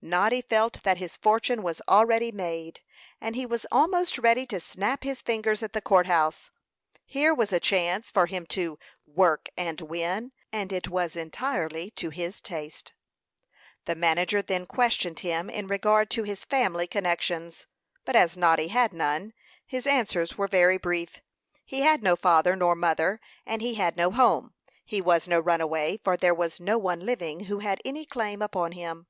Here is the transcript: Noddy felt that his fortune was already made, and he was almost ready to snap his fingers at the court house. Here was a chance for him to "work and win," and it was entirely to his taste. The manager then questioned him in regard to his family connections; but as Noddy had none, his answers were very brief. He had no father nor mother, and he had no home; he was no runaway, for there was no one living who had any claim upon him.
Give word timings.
Noddy 0.00 0.40
felt 0.40 0.82
that 0.84 0.96
his 0.96 1.18
fortune 1.18 1.62
was 1.62 1.82
already 1.86 2.32
made, 2.32 2.80
and 3.20 3.36
he 3.36 3.44
was 3.44 3.66
almost 3.70 4.16
ready 4.18 4.46
to 4.46 4.58
snap 4.58 5.04
his 5.04 5.20
fingers 5.20 5.62
at 5.62 5.74
the 5.74 5.82
court 5.82 6.06
house. 6.06 6.48
Here 7.04 7.34
was 7.34 7.52
a 7.52 7.60
chance 7.60 8.10
for 8.10 8.24
him 8.24 8.46
to 8.56 8.78
"work 9.06 9.50
and 9.54 9.82
win," 9.82 10.32
and 10.50 10.72
it 10.72 10.88
was 10.88 11.14
entirely 11.14 11.90
to 11.90 12.08
his 12.08 12.40
taste. 12.40 12.94
The 13.84 13.94
manager 13.94 14.40
then 14.40 14.64
questioned 14.64 15.18
him 15.18 15.50
in 15.50 15.66
regard 15.66 16.08
to 16.12 16.22
his 16.22 16.42
family 16.42 16.86
connections; 16.86 17.66
but 18.06 18.16
as 18.16 18.34
Noddy 18.34 18.68
had 18.68 18.94
none, 18.94 19.34
his 19.66 19.86
answers 19.86 20.38
were 20.38 20.48
very 20.48 20.78
brief. 20.78 21.20
He 21.66 21.80
had 21.80 22.02
no 22.02 22.16
father 22.16 22.56
nor 22.56 22.74
mother, 22.74 23.20
and 23.44 23.60
he 23.60 23.74
had 23.74 23.98
no 23.98 24.10
home; 24.10 24.54
he 24.86 25.02
was 25.02 25.28
no 25.28 25.38
runaway, 25.38 25.98
for 26.02 26.16
there 26.16 26.34
was 26.34 26.60
no 26.60 26.78
one 26.78 27.00
living 27.00 27.40
who 27.40 27.58
had 27.58 27.78
any 27.84 28.06
claim 28.06 28.40
upon 28.40 28.72
him. 28.72 29.06